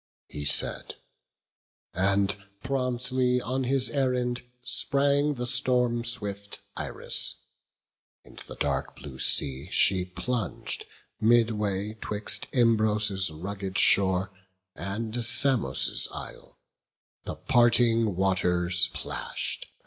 [0.29, 0.95] He said;
[1.93, 7.35] and promptly on his errand sprang The storm swift Iris;
[8.23, 10.85] in the dark blue sea She plung'd,
[11.19, 14.31] midway 'twixt Imbros' rugged shore
[14.75, 16.57] And Samos' isle;
[17.25, 19.67] the parting waters plash'd.